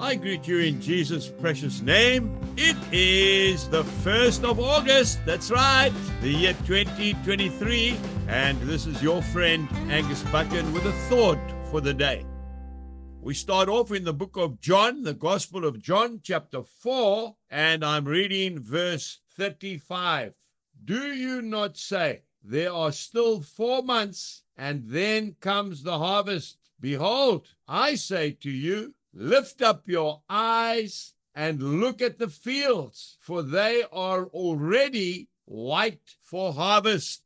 I 0.00 0.14
greet 0.14 0.48
you 0.48 0.60
in 0.60 0.80
Jesus' 0.80 1.28
precious 1.28 1.82
name. 1.82 2.34
It 2.56 2.78
is 2.90 3.68
the 3.68 3.82
1st 3.82 4.48
of 4.50 4.58
August. 4.58 5.20
That's 5.26 5.50
right, 5.50 5.92
the 6.22 6.30
year 6.30 6.54
2023. 6.64 7.98
And 8.26 8.58
this 8.62 8.86
is 8.86 9.02
your 9.02 9.20
friend 9.20 9.68
Angus 9.90 10.22
Buchan 10.32 10.72
with 10.72 10.86
a 10.86 10.92
thought 11.10 11.38
for 11.70 11.82
the 11.82 11.92
day. 11.92 12.24
We 13.20 13.34
start 13.34 13.68
off 13.68 13.92
in 13.92 14.04
the 14.04 14.14
book 14.14 14.38
of 14.38 14.58
John, 14.58 15.02
the 15.02 15.12
Gospel 15.12 15.66
of 15.66 15.82
John, 15.82 16.20
chapter 16.22 16.62
4, 16.62 17.36
and 17.50 17.84
I'm 17.84 18.06
reading 18.06 18.58
verse 18.58 19.20
35. 19.36 20.32
Do 20.82 21.12
you 21.12 21.42
not 21.42 21.76
say, 21.76 22.22
There 22.42 22.72
are 22.72 22.92
still 22.92 23.42
four 23.42 23.82
months, 23.82 24.44
and 24.56 24.82
then 24.86 25.36
comes 25.40 25.82
the 25.82 25.98
harvest? 25.98 26.56
Behold, 26.80 27.48
I 27.68 27.96
say 27.96 28.30
to 28.40 28.50
you, 28.50 28.94
Lift 29.12 29.60
up 29.60 29.88
your 29.88 30.22
eyes 30.28 31.14
and 31.34 31.80
look 31.80 32.00
at 32.00 32.18
the 32.18 32.28
fields, 32.28 33.16
for 33.20 33.42
they 33.42 33.82
are 33.92 34.26
already 34.26 35.28
white 35.46 36.16
for 36.20 36.52
harvest. 36.52 37.22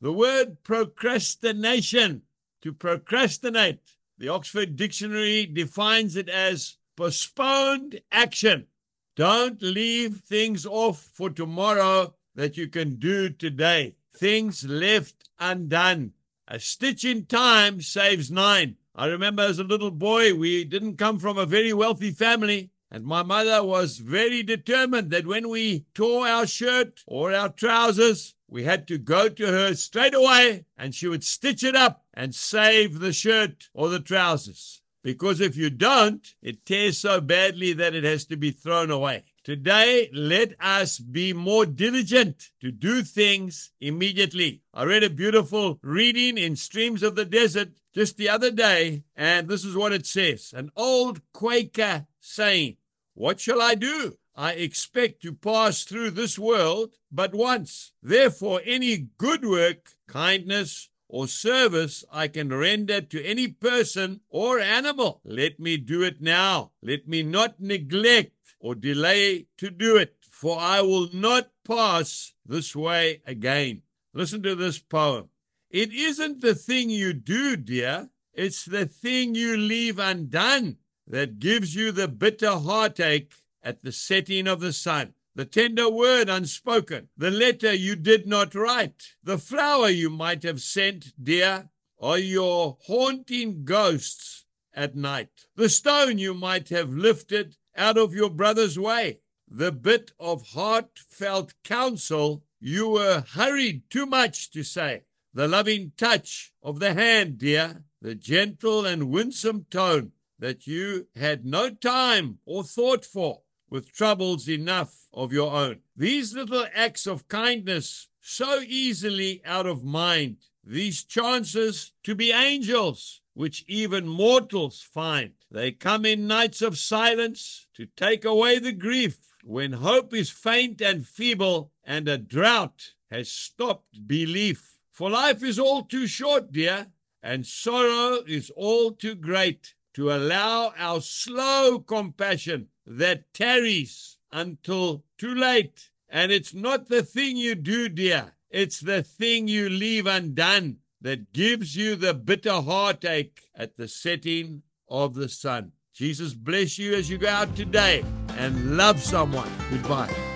The 0.00 0.12
word 0.12 0.62
procrastination, 0.64 2.22
to 2.62 2.72
procrastinate, 2.72 3.80
the 4.18 4.28
Oxford 4.28 4.76
Dictionary 4.76 5.46
defines 5.46 6.16
it 6.16 6.28
as 6.28 6.76
postponed 6.96 8.00
action. 8.10 8.66
Don't 9.14 9.62
leave 9.62 10.18
things 10.18 10.66
off 10.66 11.00
for 11.00 11.30
tomorrow 11.30 12.14
that 12.34 12.56
you 12.56 12.68
can 12.68 12.96
do 12.96 13.30
today. 13.30 13.94
Things 14.12 14.64
left 14.64 15.28
undone. 15.38 16.12
A 16.48 16.58
stitch 16.58 17.04
in 17.04 17.26
time 17.26 17.80
saves 17.80 18.30
nine. 18.30 18.76
I 18.94 19.06
remember 19.06 19.42
as 19.42 19.58
a 19.58 19.64
little 19.64 19.90
boy, 19.90 20.34
we 20.34 20.64
didn't 20.64 20.98
come 20.98 21.18
from 21.18 21.38
a 21.38 21.46
very 21.46 21.72
wealthy 21.72 22.10
family. 22.10 22.70
And 22.90 23.06
my 23.06 23.22
mother 23.22 23.64
was 23.64 23.96
very 23.96 24.42
determined 24.42 25.10
that 25.12 25.26
when 25.26 25.48
we 25.48 25.86
tore 25.94 26.28
our 26.28 26.46
shirt 26.46 27.02
or 27.06 27.32
our 27.32 27.48
trousers, 27.48 28.34
we 28.48 28.64
had 28.64 28.86
to 28.88 28.98
go 28.98 29.30
to 29.30 29.46
her 29.46 29.74
straight 29.74 30.12
away 30.12 30.66
and 30.76 30.94
she 30.94 31.08
would 31.08 31.24
stitch 31.24 31.64
it 31.64 31.74
up 31.74 32.04
and 32.12 32.34
save 32.34 32.98
the 32.98 33.14
shirt 33.14 33.70
or 33.72 33.88
the 33.88 33.98
trousers. 33.98 34.82
Because 35.02 35.40
if 35.40 35.56
you 35.56 35.70
don't, 35.70 36.34
it 36.42 36.66
tears 36.66 36.98
so 36.98 37.22
badly 37.22 37.72
that 37.72 37.94
it 37.94 38.04
has 38.04 38.26
to 38.26 38.36
be 38.36 38.50
thrown 38.50 38.90
away. 38.90 39.31
Today, 39.44 40.08
let 40.12 40.54
us 40.60 41.00
be 41.00 41.32
more 41.32 41.66
diligent 41.66 42.52
to 42.60 42.70
do 42.70 43.02
things 43.02 43.72
immediately. 43.80 44.62
I 44.72 44.84
read 44.84 45.02
a 45.02 45.10
beautiful 45.10 45.80
reading 45.82 46.38
in 46.38 46.54
Streams 46.54 47.02
of 47.02 47.16
the 47.16 47.24
Desert 47.24 47.70
just 47.92 48.16
the 48.16 48.28
other 48.28 48.52
day, 48.52 49.02
and 49.16 49.48
this 49.48 49.64
is 49.64 49.74
what 49.74 49.92
it 49.92 50.06
says 50.06 50.54
An 50.56 50.70
old 50.76 51.20
Quaker 51.32 52.06
saying, 52.20 52.76
What 53.14 53.40
shall 53.40 53.60
I 53.60 53.74
do? 53.74 54.16
I 54.36 54.52
expect 54.52 55.22
to 55.22 55.34
pass 55.34 55.82
through 55.82 56.12
this 56.12 56.38
world 56.38 56.94
but 57.10 57.34
once. 57.34 57.94
Therefore, 58.00 58.62
any 58.64 59.08
good 59.18 59.44
work, 59.44 59.90
kindness, 60.06 60.88
or 61.12 61.28
service 61.28 62.04
I 62.10 62.26
can 62.26 62.48
render 62.48 63.02
to 63.02 63.22
any 63.22 63.46
person 63.46 64.20
or 64.30 64.58
animal, 64.58 65.20
let 65.24 65.60
me 65.60 65.76
do 65.76 66.02
it 66.02 66.22
now. 66.22 66.72
Let 66.82 67.06
me 67.06 67.22
not 67.22 67.60
neglect 67.60 68.32
or 68.58 68.74
delay 68.74 69.46
to 69.58 69.70
do 69.70 69.98
it, 69.98 70.16
for 70.30 70.58
I 70.58 70.80
will 70.80 71.10
not 71.12 71.50
pass 71.64 72.32
this 72.46 72.74
way 72.74 73.20
again. 73.26 73.82
Listen 74.14 74.42
to 74.44 74.54
this 74.54 74.78
poem. 74.78 75.28
It 75.68 75.92
isn't 75.92 76.40
the 76.40 76.54
thing 76.54 76.88
you 76.88 77.12
do, 77.12 77.56
dear, 77.56 78.08
it's 78.32 78.64
the 78.64 78.86
thing 78.86 79.34
you 79.34 79.58
leave 79.58 79.98
undone 79.98 80.78
that 81.06 81.38
gives 81.38 81.74
you 81.74 81.92
the 81.92 82.08
bitter 82.08 82.52
heartache 82.52 83.32
at 83.62 83.82
the 83.82 83.92
setting 83.92 84.48
of 84.48 84.60
the 84.60 84.72
sun. 84.72 85.12
The 85.34 85.46
tender 85.46 85.88
word 85.88 86.28
unspoken, 86.28 87.08
the 87.16 87.30
letter 87.30 87.72
you 87.72 87.96
did 87.96 88.26
not 88.26 88.54
write, 88.54 89.14
the 89.22 89.38
flower 89.38 89.88
you 89.88 90.10
might 90.10 90.42
have 90.42 90.60
sent, 90.60 91.14
dear, 91.24 91.70
are 91.98 92.18
your 92.18 92.76
haunting 92.82 93.64
ghosts 93.64 94.44
at 94.74 94.94
night. 94.94 95.46
The 95.54 95.70
stone 95.70 96.18
you 96.18 96.34
might 96.34 96.68
have 96.68 96.92
lifted 96.92 97.56
out 97.74 97.96
of 97.96 98.12
your 98.12 98.28
brother's 98.28 98.78
way, 98.78 99.20
the 99.48 99.72
bit 99.72 100.12
of 100.20 100.48
heartfelt 100.48 101.54
counsel 101.64 102.44
you 102.60 102.90
were 102.90 103.24
hurried 103.32 103.88
too 103.88 104.04
much 104.04 104.50
to 104.50 104.62
say 104.62 105.04
the 105.32 105.48
loving 105.48 105.92
touch 105.96 106.52
of 106.62 106.78
the 106.78 106.92
hand, 106.92 107.38
dear, 107.38 107.84
the 108.02 108.14
gentle 108.14 108.84
and 108.84 109.08
winsome 109.08 109.64
tone 109.70 110.12
that 110.38 110.66
you 110.66 111.08
had 111.14 111.46
no 111.46 111.70
time 111.70 112.38
or 112.44 112.62
thought 112.62 113.06
for, 113.06 113.42
with 113.72 113.90
troubles 113.90 114.50
enough 114.50 115.08
of 115.14 115.32
your 115.32 115.50
own. 115.50 115.80
These 115.96 116.34
little 116.34 116.66
acts 116.74 117.06
of 117.06 117.26
kindness, 117.26 118.08
so 118.20 118.60
easily 118.60 119.40
out 119.46 119.64
of 119.64 119.82
mind, 119.82 120.36
these 120.62 121.02
chances 121.04 121.92
to 122.04 122.14
be 122.14 122.32
angels, 122.32 123.22
which 123.32 123.64
even 123.66 124.06
mortals 124.06 124.82
find. 124.82 125.32
They 125.50 125.72
come 125.72 126.04
in 126.04 126.26
nights 126.26 126.60
of 126.60 126.78
silence 126.78 127.66
to 127.72 127.86
take 127.96 128.26
away 128.26 128.58
the 128.58 128.72
grief 128.72 129.16
when 129.42 129.72
hope 129.72 130.12
is 130.12 130.28
faint 130.28 130.82
and 130.82 131.06
feeble 131.06 131.72
and 131.82 132.06
a 132.08 132.18
drought 132.18 132.92
has 133.10 133.32
stopped 133.32 134.06
belief. 134.06 134.76
For 134.90 135.08
life 135.08 135.42
is 135.42 135.58
all 135.58 135.84
too 135.84 136.06
short, 136.06 136.52
dear, 136.52 136.88
and 137.22 137.46
sorrow 137.46 138.22
is 138.26 138.50
all 138.54 138.92
too 138.92 139.14
great 139.14 139.72
to 139.94 140.12
allow 140.12 140.72
our 140.76 141.00
slow 141.00 141.78
compassion 141.78 142.68
that 142.86 143.32
tarries 143.34 144.18
until 144.32 145.04
too 145.18 145.34
late. 145.34 145.90
And 146.08 146.32
it's 146.32 146.54
not 146.54 146.88
the 146.88 147.02
thing 147.02 147.36
you 147.36 147.54
do, 147.54 147.88
dear, 147.88 148.32
it's 148.50 148.80
the 148.80 149.02
thing 149.02 149.48
you 149.48 149.68
leave 149.68 150.06
undone 150.06 150.78
that 151.00 151.32
gives 151.32 151.74
you 151.74 151.96
the 151.96 152.14
bitter 152.14 152.60
heartache 152.60 153.40
at 153.54 153.76
the 153.76 153.88
setting 153.88 154.62
of 154.88 155.14
the 155.14 155.28
sun. 155.28 155.72
Jesus 155.94 156.32
bless 156.34 156.78
you 156.78 156.94
as 156.94 157.10
you 157.10 157.18
go 157.18 157.28
out 157.28 157.54
today 157.56 158.04
and 158.36 158.76
love 158.76 159.00
someone. 159.00 159.50
Goodbye. 159.70 160.31